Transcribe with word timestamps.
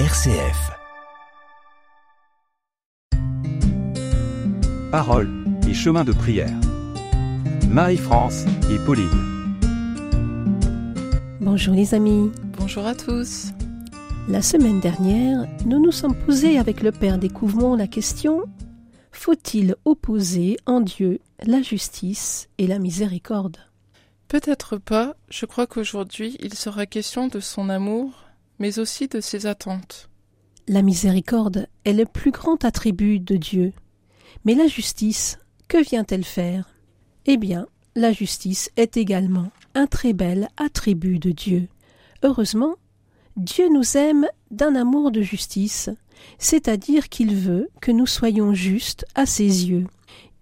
RCF. 0.00 0.72
Parole 4.90 5.30
et 5.68 5.72
chemin 5.72 6.02
de 6.02 6.10
prière. 6.10 6.50
Marie-France 7.68 8.44
et 8.72 8.84
Pauline. 8.84 9.56
Bonjour 11.40 11.76
les 11.76 11.94
amis. 11.94 12.32
Bonjour 12.58 12.84
à 12.84 12.96
tous. 12.96 13.52
La 14.28 14.42
semaine 14.42 14.80
dernière, 14.80 15.46
nous 15.64 15.80
nous 15.80 15.92
sommes 15.92 16.16
posés 16.16 16.58
avec 16.58 16.82
le 16.82 16.90
Père 16.90 17.18
Découvrement 17.18 17.76
la 17.76 17.86
question 17.86 18.42
Faut-il 19.12 19.76
opposer 19.84 20.56
en 20.66 20.80
Dieu 20.80 21.20
la 21.46 21.62
justice 21.62 22.48
et 22.58 22.66
la 22.66 22.80
miséricorde? 22.80 23.58
Peut-être 24.26 24.76
pas, 24.76 25.14
je 25.30 25.46
crois 25.46 25.68
qu'aujourd'hui 25.68 26.36
il 26.40 26.54
sera 26.54 26.84
question 26.84 27.28
de 27.28 27.38
son 27.38 27.68
amour, 27.68 28.23
mais 28.58 28.78
aussi 28.78 29.08
de 29.08 29.20
ses 29.20 29.46
attentes. 29.46 30.08
La 30.66 30.82
miséricorde 30.82 31.68
est 31.84 31.92
le 31.92 32.06
plus 32.06 32.30
grand 32.30 32.64
attribut 32.64 33.20
de 33.20 33.36
Dieu. 33.36 33.72
Mais 34.44 34.54
la 34.54 34.66
justice, 34.66 35.38
que 35.68 35.82
vient-elle 35.82 36.24
faire? 36.24 36.70
Eh 37.26 37.36
bien, 37.36 37.66
la 37.94 38.12
justice 38.12 38.70
est 38.76 38.96
également 38.96 39.50
un 39.74 39.86
très 39.86 40.12
bel 40.12 40.48
attribut 40.56 41.18
de 41.18 41.30
Dieu. 41.30 41.68
Heureusement, 42.22 42.76
Dieu 43.36 43.68
nous 43.68 43.96
aime 43.96 44.26
d'un 44.50 44.74
amour 44.74 45.10
de 45.10 45.20
justice, 45.20 45.90
c'est-à-dire 46.38 47.08
qu'il 47.08 47.34
veut 47.34 47.68
que 47.80 47.90
nous 47.90 48.06
soyons 48.06 48.54
justes 48.54 49.04
à 49.14 49.26
ses 49.26 49.68
yeux. 49.68 49.86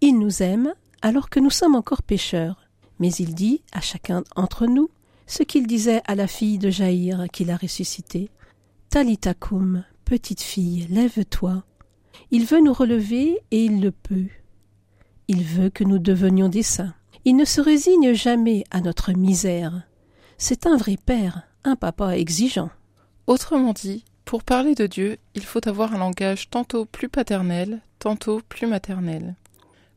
Il 0.00 0.18
nous 0.18 0.42
aime 0.42 0.74
alors 1.00 1.30
que 1.30 1.40
nous 1.40 1.50
sommes 1.50 1.74
encore 1.74 2.02
pécheurs. 2.02 2.68
Mais 2.98 3.10
il 3.14 3.34
dit 3.34 3.62
à 3.72 3.80
chacun 3.80 4.22
d'entre 4.36 4.66
nous 4.66 4.88
ce 5.26 5.42
qu'il 5.42 5.66
disait 5.66 6.02
à 6.06 6.14
la 6.14 6.26
fille 6.26 6.58
de 6.58 6.70
Jaïr 6.70 7.26
qu'il 7.32 7.50
a 7.50 7.56
ressuscitée. 7.56 8.30
Talitakum, 8.90 9.84
petite 10.04 10.42
fille, 10.42 10.86
lève-toi. 10.90 11.64
Il 12.30 12.44
veut 12.44 12.60
nous 12.60 12.72
relever 12.72 13.38
et 13.50 13.64
il 13.64 13.80
le 13.80 13.90
peut. 13.90 14.28
Il 15.28 15.42
veut 15.44 15.70
que 15.70 15.84
nous 15.84 15.98
devenions 15.98 16.48
des 16.48 16.62
saints. 16.62 16.94
Il 17.24 17.36
ne 17.36 17.44
se 17.44 17.60
résigne 17.60 18.12
jamais 18.12 18.64
à 18.70 18.80
notre 18.80 19.12
misère. 19.12 19.82
C'est 20.38 20.66
un 20.66 20.76
vrai 20.76 20.96
père, 20.96 21.42
un 21.64 21.76
papa 21.76 22.16
exigeant. 22.16 22.70
Autrement 23.26 23.72
dit, 23.72 24.04
pour 24.24 24.42
parler 24.42 24.74
de 24.74 24.86
Dieu, 24.86 25.18
il 25.34 25.44
faut 25.44 25.66
avoir 25.68 25.94
un 25.94 25.98
langage 25.98 26.50
tantôt 26.50 26.84
plus 26.84 27.08
paternel, 27.08 27.80
tantôt 27.98 28.40
plus 28.48 28.66
maternel. 28.66 29.36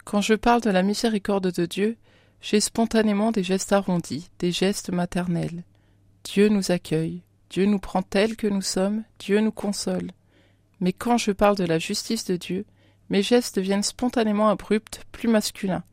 Quand 0.03 0.21
je 0.21 0.35
parle 0.35 0.61
de 0.61 0.69
la 0.69 0.83
miséricorde 0.83 1.51
de 1.51 1.65
Dieu, 1.65 1.97
j'ai 2.41 2.59
spontanément 2.59 3.31
des 3.31 3.43
gestes 3.43 3.73
arrondis, 3.73 4.29
des 4.39 4.51
gestes 4.51 4.91
maternels. 4.91 5.63
Dieu 6.23 6.49
nous 6.49 6.71
accueille, 6.71 7.21
Dieu 7.49 7.65
nous 7.65 7.79
prend 7.79 8.01
tels 8.01 8.35
que 8.35 8.47
nous 8.47 8.61
sommes, 8.61 9.03
Dieu 9.19 9.39
nous 9.39 9.51
console. 9.51 10.11
Mais 10.79 10.93
quand 10.93 11.17
je 11.17 11.31
parle 11.31 11.55
de 11.55 11.63
la 11.63 11.79
justice 11.79 12.25
de 12.25 12.35
Dieu, 12.35 12.65
mes 13.09 13.21
gestes 13.21 13.57
deviennent 13.57 13.83
spontanément 13.83 14.49
abrupts, 14.49 15.01
plus 15.11 15.27
masculins. 15.27 15.83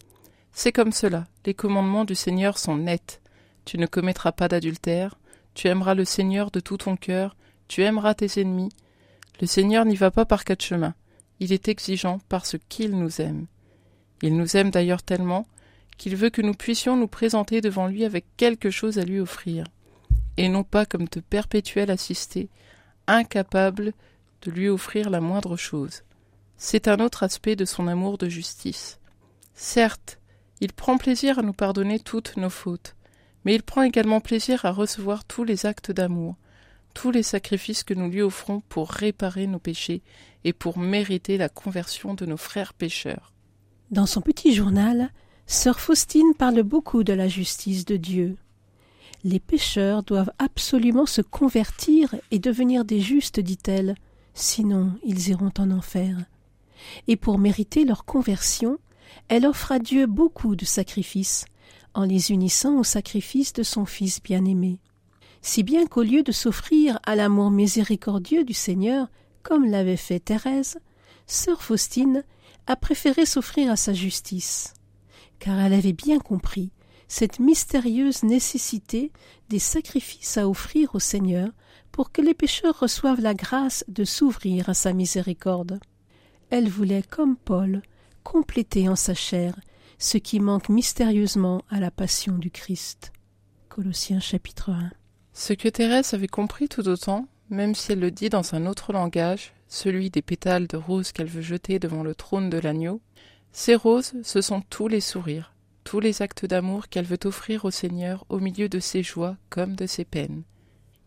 C'est 0.53 0.73
comme 0.73 0.93
cela, 0.93 1.27
les 1.47 1.55
commandements 1.55 2.05
du 2.05 2.15
Seigneur 2.15 2.59
sont 2.59 2.77
nets. 2.77 3.21
Tu 3.65 3.79
ne 3.79 3.87
commettras 3.87 4.33
pas 4.33 4.49
d'adultère, 4.49 5.19
tu 5.55 5.69
aimeras 5.69 5.95
le 5.95 6.05
Seigneur 6.05 6.51
de 6.51 6.61
tout 6.61 6.79
ton 6.79 6.97
cœur, 6.97 7.37
tu 7.69 7.83
aimeras 7.83 8.15
tes 8.15 8.41
ennemis. 8.41 8.73
Le 9.41 9.47
Seigneur 9.47 9.85
n'y 9.85 9.97
va 9.97 10.11
pas 10.11 10.25
par 10.25 10.45
quatre 10.45 10.63
chemins, 10.63 10.95
il 11.41 11.53
est 11.53 11.69
exigeant 11.69 12.21
parce 12.29 12.57
qu'il 12.69 12.93
nous 12.93 13.21
aime. 13.21 13.47
Il 14.23 14.37
nous 14.37 14.57
aime 14.57 14.71
d'ailleurs 14.71 15.03
tellement 15.03 15.47
qu'il 15.97 16.17
veut 16.17 16.31
que 16.31 16.43
nous 16.43 16.55
puissions 16.55 16.97
nous 16.97 17.09
présenter 17.09 17.61
devant 17.61 17.87
lui 17.87 18.05
avec 18.05 18.25
quelque 18.37 18.71
chose 18.71 18.99
à 18.99 19.05
lui 19.05 19.21
offrir, 19.21 19.65
et 20.37 20.49
non 20.49 20.65
pas 20.65 20.87
comme 20.87 21.07
de 21.07 21.21
perpétuels 21.21 21.91
assistés, 21.91 22.49
incapables 23.07 23.93
de 24.43 24.51
lui 24.51 24.69
offrir 24.69 25.11
la 25.11 25.21
moindre 25.21 25.57
chose. 25.57 26.03
C'est 26.57 26.89
un 26.89 27.01
autre 27.01 27.23
aspect 27.23 27.57
de 27.57 27.65
son 27.65 27.89
amour 27.89 28.19
de 28.19 28.29
justice. 28.29 28.99
Certes, 29.55 30.19
il 30.61 30.73
prend 30.73 30.97
plaisir 30.97 31.39
à 31.39 31.43
nous 31.43 31.53
pardonner 31.53 31.99
toutes 31.99 32.37
nos 32.37 32.51
fautes, 32.51 32.95
mais 33.45 33.55
il 33.55 33.63
prend 33.63 33.83
également 33.83 34.21
plaisir 34.21 34.65
à 34.65 34.71
recevoir 34.71 35.25
tous 35.25 35.45
les 35.45 35.67
actes 35.67 35.91
d'amour, 35.91 36.37
tous 36.95 37.11
les 37.11 37.23
sacrifices 37.23 37.85
que 37.85 37.95
nous 37.95 38.09
lui 38.09 38.23
offrons 38.23 38.61
pour 38.69 38.91
réparer 38.91 39.47
nos 39.47 39.59
péchés 39.59 40.03
et 40.45 40.53
pour 40.53 40.79
mériter 40.79 41.37
la 41.37 41.49
conversion 41.49 42.15
de 42.15 42.27
nos 42.27 42.37
frères 42.37 42.75
pécheurs. 42.75 43.33
Dans 43.91 44.07
son 44.07 44.21
petit 44.21 44.55
journal, 44.55 45.11
Sœur 45.53 45.81
Faustine 45.81 46.33
parle 46.33 46.63
beaucoup 46.63 47.05
de 47.05 47.13
la 47.13 47.29
justice 47.29 47.85
de 47.85 47.99
Dieu. 47.99 48.39
Les 49.23 49.39
pécheurs 49.39 50.03
doivent 50.03 50.33
absolument 50.39 51.05
se 51.05 51.21
convertir 51.21 52.15
et 52.31 52.39
devenir 52.39 52.87
des 52.87 53.01
justes, 53.01 53.39
dit-elle, 53.39 53.95
sinon 54.33 54.95
ils 55.05 55.29
iront 55.29 55.53
en 55.59 55.71
enfer. 55.71 56.17
Et 57.07 57.17
pour 57.17 57.39
mériter 57.39 57.85
leur 57.85 58.07
conversion, 58.07 58.79
elle 59.29 59.45
offre 59.45 59.73
à 59.73 59.79
Dieu 59.79 60.07
beaucoup 60.07 60.57
de 60.57 60.65
sacrifices, 60.65 61.45
en 61.93 62.05
les 62.05 62.31
unissant 62.31 62.79
au 62.79 62.83
sacrifice 62.83 63.53
de 63.53 63.63
son 63.63 63.85
Fils 63.85 64.23
bien-aimé. 64.23 64.79
Si 65.43 65.63
bien 65.63 65.87
qu'au 65.87 66.03
lieu 66.03 66.23
de 66.23 66.33
s'offrir 66.33 66.99
à 67.05 67.15
l'amour 67.15 67.51
miséricordieux 67.51 68.45
du 68.45 68.55
Seigneur, 68.55 69.09
comme 69.43 69.67
l'avait 69.67 69.99
fait 69.99 70.19
Thérèse, 70.19 70.79
sœur 71.27 71.63
Faustine 71.63 72.25
a 72.67 72.75
préféré 72.75 73.27
s'offrir 73.27 73.71
à 73.71 73.77
sa 73.77 73.93
justice, 73.93 74.73
car 75.43 75.59
elle 75.59 75.73
avait 75.73 75.93
bien 75.93 76.21
compris 76.21 76.71
cette 77.09 77.41
mystérieuse 77.41 78.23
nécessité 78.23 79.11
des 79.49 79.59
sacrifices 79.59 80.39
à 80.39 80.49
offrir 80.49 80.95
au 80.95 81.01
Seigneur 81.01 81.49
pour 81.91 82.13
que 82.13 82.23
les 82.23 82.33
pécheurs 82.33 82.79
reçoivent 82.79 83.21
la 83.21 83.35
grâce 83.35 83.85
de 83.89 84.05
s'ouvrir 84.05 84.69
à 84.69 84.75
sa 84.75 84.93
miséricorde. 84.93 85.81
Elle 86.51 86.69
voulait, 86.69 87.03
comme 87.03 87.35
Paul, 87.35 87.83
compléter 88.23 88.89
en 88.89 88.95
sa 88.95 89.15
chair 89.15 89.59
ce 89.99 90.17
qui 90.17 90.39
manque 90.39 90.69
mystérieusement 90.69 91.63
à 91.71 91.81
la 91.81 91.91
passion 91.91 92.39
du 92.39 92.53
Christ. 92.53 93.13
Colossiens 93.69 94.21
chapitre 94.21 94.71
1. 94.71 94.93
Ce 95.33 95.55
que 95.55 95.69
Thérèse 95.69 96.15
avait 96.15 96.29
compris 96.29 96.69
tout 96.69 96.87
autant, 96.87 97.27
même 97.51 97.75
si 97.75 97.91
elle 97.91 98.01
le 98.01 98.13
dit 98.13 98.29
dans 98.29 98.55
un 98.55 98.65
autre 98.65 98.93
langage, 98.93 99.55
celui 99.67 100.09
des 100.09 100.23
pétales 100.23 100.69
de 100.69 100.77
rose 100.77 101.11
qu'elle 101.11 101.27
veut 101.27 101.43
jeter 101.43 101.81
devant 101.81 102.05
le 102.05 102.15
trône 102.15 102.49
de 102.49 102.59
l'agneau, 102.59 103.01
ces 103.53 103.75
roses, 103.75 104.15
ce 104.23 104.41
sont 104.41 104.63
tous 104.63 104.89
les 104.89 105.01
sourires, 105.01 105.55
tous 105.85 106.01
les 106.01 106.23
actes 106.23 106.47
d'amour 106.47 106.89
qu'elle 106.89 107.05
veut 107.05 107.21
offrir 107.25 107.67
au 107.67 107.71
Seigneur 107.71 108.25
au 108.31 108.39
milieu 108.39 108.69
de 108.69 108.81
ses 108.81 109.03
joies 109.03 109.37
comme 109.51 109.77
de 109.77 109.87
ses 109.87 110.07
peines. 110.07 110.43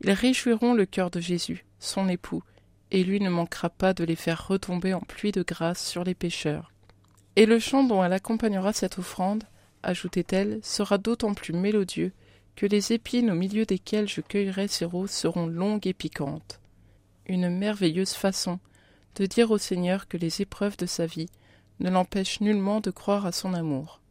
Ils 0.02 0.12
réjouiront 0.12 0.74
le 0.74 0.86
cœur 0.86 1.10
de 1.10 1.20
Jésus, 1.20 1.66
son 1.80 2.08
époux, 2.08 2.44
et 2.92 3.04
lui 3.04 3.20
ne 3.20 3.30
manquera 3.30 3.70
pas 3.70 3.94
de 3.94 4.04
les 4.04 4.16
faire 4.16 4.48
retomber 4.48 4.94
en 4.94 5.02
pluie 5.02 5.32
de 5.32 5.42
grâce 5.42 5.84
sur 5.84 6.04
les 6.04 6.14
pécheurs. 6.14 6.72
Et 7.36 7.48
le 7.48 7.60
chant 7.60 7.84
dont 7.84 8.04
elle 8.04 8.14
accompagnera 8.14 8.74
cette 8.74 9.00
offrande, 9.00 9.44
ajoutait-elle, 9.82 10.60
sera 10.62 10.98
d'autant 10.98 11.34
plus 11.34 11.54
mélodieux 11.54 12.14
que 12.56 12.66
les 12.66 12.94
épines 12.94 13.32
au 13.32 13.36
milieu 13.36 13.66
desquelles 13.66 14.08
je 14.08 14.22
cueillerai 14.22 14.68
ces 14.68 14.86
roses 14.86 15.12
seront 15.12 15.48
longues 15.48 15.88
et 15.88 15.94
piquantes. 15.94 16.62
Une 17.26 17.50
merveilleuse 17.50 18.14
façon 18.14 18.60
de 19.16 19.26
dire 19.26 19.52
au 19.52 19.58
Seigneur 19.58 20.08
que 20.08 20.18
les 20.18 20.42
épreuves 20.42 20.78
de 20.78 20.86
sa 20.86 21.06
vie 21.06 21.30
ne 21.80 21.90
l'empêchent 21.90 22.42
nullement 22.42 22.80
de 22.82 22.92
croire 22.92 23.26
à 23.26 23.32
son 23.32 23.54
amour. 23.54 24.02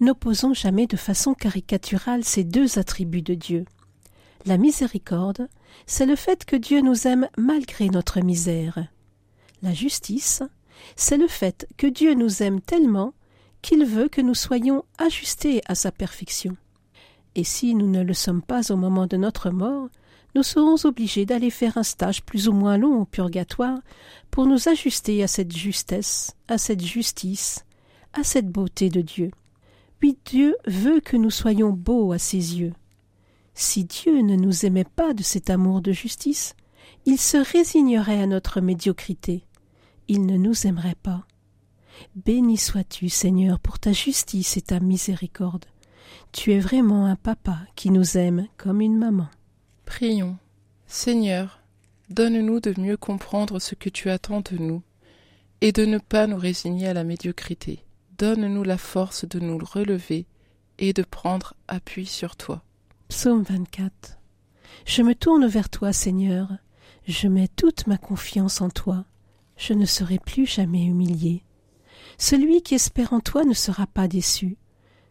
N'opposons 0.00 0.54
jamais 0.54 0.86
de 0.86 0.96
façon 0.96 1.34
caricaturale 1.34 2.24
ces 2.24 2.44
deux 2.44 2.78
attributs 2.78 3.22
de 3.22 3.34
Dieu. 3.34 3.64
La 4.46 4.58
miséricorde, 4.58 5.48
c'est 5.86 6.06
le 6.06 6.16
fait 6.16 6.44
que 6.44 6.56
Dieu 6.56 6.80
nous 6.80 7.06
aime 7.06 7.28
malgré 7.36 7.88
notre 7.88 8.20
misère. 8.20 8.84
La 9.62 9.72
justice, 9.72 10.42
c'est 10.96 11.18
le 11.18 11.28
fait 11.28 11.68
que 11.76 11.86
Dieu 11.86 12.14
nous 12.14 12.42
aime 12.42 12.60
tellement 12.60 13.14
qu'il 13.62 13.84
veut 13.84 14.08
que 14.08 14.20
nous 14.20 14.34
soyons 14.34 14.84
ajustés 14.98 15.62
à 15.66 15.76
sa 15.76 15.92
perfection. 15.92 16.56
Et 17.36 17.44
si 17.44 17.74
nous 17.74 17.88
ne 17.88 18.02
le 18.02 18.14
sommes 18.14 18.42
pas 18.42 18.72
au 18.72 18.76
moment 18.76 19.06
de 19.06 19.16
notre 19.16 19.50
mort, 19.50 19.88
nous 20.34 20.42
serons 20.42 20.76
obligés 20.84 21.26
d'aller 21.26 21.50
faire 21.50 21.76
un 21.76 21.82
stage 21.82 22.22
plus 22.22 22.48
ou 22.48 22.52
moins 22.52 22.78
long 22.78 23.02
au 23.02 23.04
purgatoire 23.04 23.78
pour 24.30 24.46
nous 24.46 24.68
ajuster 24.68 25.22
à 25.22 25.26
cette 25.26 25.54
justesse, 25.54 26.34
à 26.48 26.58
cette 26.58 26.84
justice, 26.84 27.64
à 28.12 28.24
cette 28.24 28.48
beauté 28.48 28.88
de 28.88 29.02
Dieu. 29.02 29.30
Puis 29.98 30.18
Dieu 30.24 30.56
veut 30.66 31.00
que 31.00 31.16
nous 31.16 31.30
soyons 31.30 31.70
beaux 31.70 32.12
à 32.12 32.18
ses 32.18 32.58
yeux. 32.58 32.72
Si 33.54 33.84
Dieu 33.84 34.22
ne 34.22 34.36
nous 34.36 34.64
aimait 34.64 34.84
pas 34.84 35.12
de 35.12 35.22
cet 35.22 35.50
amour 35.50 35.82
de 35.82 35.92
justice, 35.92 36.54
il 37.04 37.18
se 37.18 37.36
résignerait 37.36 38.22
à 38.22 38.26
notre 38.26 38.60
médiocrité. 38.60 39.44
Il 40.08 40.26
ne 40.26 40.36
nous 40.36 40.66
aimerait 40.66 40.96
pas. 41.02 41.26
Béni 42.16 42.56
sois-tu, 42.56 43.08
Seigneur, 43.08 43.60
pour 43.60 43.78
ta 43.78 43.92
justice 43.92 44.56
et 44.56 44.62
ta 44.62 44.80
miséricorde. 44.80 45.66
Tu 46.32 46.52
es 46.52 46.58
vraiment 46.58 47.06
un 47.06 47.16
papa 47.16 47.58
qui 47.76 47.90
nous 47.90 48.16
aime 48.16 48.48
comme 48.56 48.80
une 48.80 48.96
maman. 48.96 49.28
Prions. 49.84 50.36
Seigneur, 50.86 51.60
donne-nous 52.10 52.60
de 52.60 52.78
mieux 52.78 52.96
comprendre 52.96 53.58
ce 53.58 53.74
que 53.74 53.88
tu 53.88 54.10
attends 54.10 54.40
de 54.40 54.56
nous, 54.58 54.82
et 55.60 55.72
de 55.72 55.84
ne 55.84 55.98
pas 55.98 56.26
nous 56.26 56.36
résigner 56.36 56.88
à 56.88 56.94
la 56.94 57.04
médiocrité. 57.04 57.84
Donne-nous 58.18 58.62
la 58.62 58.78
force 58.78 59.26
de 59.26 59.40
nous 59.40 59.58
relever 59.58 60.26
et 60.78 60.92
de 60.92 61.02
prendre 61.02 61.54
appui 61.68 62.06
sur 62.06 62.36
toi. 62.36 62.62
Psaume 63.08 63.42
24. 63.42 64.18
Je 64.86 65.02
me 65.02 65.14
tourne 65.14 65.46
vers 65.46 65.70
toi, 65.70 65.92
Seigneur. 65.92 66.48
Je 67.06 67.28
mets 67.28 67.48
toute 67.48 67.86
ma 67.86 67.98
confiance 67.98 68.60
en 68.60 68.70
toi. 68.70 69.04
Je 69.56 69.74
ne 69.74 69.86
serai 69.86 70.18
plus 70.18 70.46
jamais 70.46 70.84
humilié. 70.84 71.44
Celui 72.18 72.62
qui 72.62 72.74
espère 72.74 73.12
en 73.12 73.20
toi 73.20 73.44
ne 73.44 73.54
sera 73.54 73.86
pas 73.86 74.08
déçu. 74.08 74.56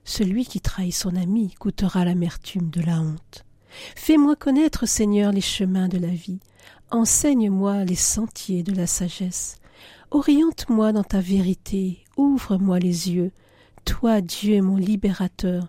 Celui 0.04 0.46
qui 0.46 0.62
trahit 0.62 0.94
son 0.94 1.16
ami 1.16 1.54
goûtera 1.60 2.06
l'amertume 2.06 2.70
de 2.70 2.82
la 2.82 3.00
honte. 3.00 3.46
Fais-moi 3.96 4.36
connaître, 4.36 4.86
Seigneur, 4.86 5.32
les 5.32 5.42
chemins 5.42 5.88
de 5.88 5.98
la 5.98 6.08
vie. 6.08 6.40
Enseigne-moi 6.90 7.86
les 7.86 7.96
sentiers 7.96 8.64
de 8.64 8.74
la 8.74 8.88
sagesse. 8.88 9.58
Oriente-moi 10.12 10.92
dans 10.92 11.04
ta 11.04 11.22
vérité, 11.22 12.04
ouvre-moi 12.18 12.80
les 12.80 13.12
yeux. 13.12 13.32
Toi, 13.86 14.22
Dieu, 14.22 14.62
mon 14.62 14.76
libérateur, 14.76 15.68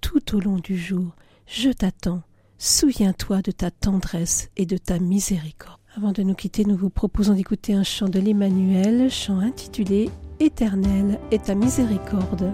tout 0.00 0.34
au 0.34 0.40
long 0.40 0.56
du 0.56 0.76
jour, 0.76 1.14
je 1.46 1.70
t'attends. 1.70 2.22
Souviens-toi 2.58 3.42
de 3.42 3.52
ta 3.52 3.70
tendresse 3.70 4.50
et 4.56 4.66
de 4.66 4.76
ta 4.76 4.98
miséricorde. 4.98 5.78
Avant 5.96 6.12
de 6.12 6.22
nous 6.22 6.34
quitter, 6.34 6.64
nous 6.64 6.76
vous 6.76 6.90
proposons 6.90 7.34
d'écouter 7.34 7.74
un 7.74 7.84
chant 7.84 8.08
de 8.08 8.18
l'Emmanuel, 8.18 9.10
chant 9.10 9.38
intitulé 9.38 10.10
Éternel 10.40 11.20
est 11.30 11.44
ta 11.44 11.54
miséricorde. 11.54 12.52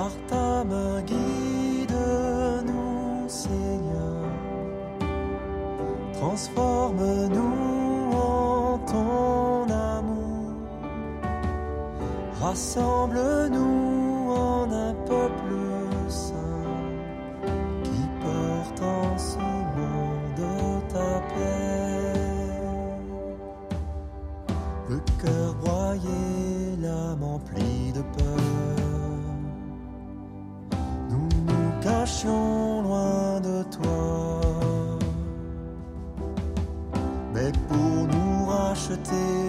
Par 0.00 0.16
ta 0.28 0.64
main 0.64 1.02
guide-nous, 1.02 1.98
Seigneur. 3.28 4.24
Transforme-nous 6.14 8.10
en 8.14 8.78
ton 8.90 9.68
amour. 9.68 10.54
Rassemble-nous 12.40 13.79
Pour 37.68 38.06
nous 38.06 38.46
racheter, 38.46 39.44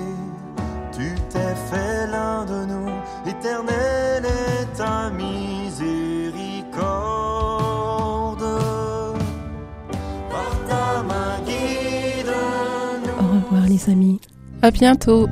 tu 0.92 1.16
t'es 1.30 1.56
fait 1.70 2.08
l'un 2.08 2.46
de 2.46 2.66
nous. 2.66 2.92
Éternel 3.28 4.26
est 4.26 4.78
ta 4.78 5.10
miséricorde. 5.10 5.82
Par 10.30 10.54
ta 10.68 11.04
main 11.04 11.40
guide-nous. 11.46 13.20
Au 13.20 13.28
revoir 13.36 13.68
les 13.68 13.90
amis. 13.90 14.20
À 14.62 14.72
bientôt. 14.72 15.28